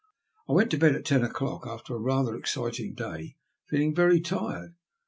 I 0.49 0.53
went 0.53 0.71
to 0.71 0.79
bed 0.79 0.95
at 0.95 1.05
ten 1.05 1.21
o'clock, 1.21 1.67
after 1.67 1.93
a 1.93 1.99
rather 1.99 2.35
exciting 2.35 2.95
day, 2.95 3.37
feeling 3.69 3.93
very 3.93 4.19
tired. 4.19 4.73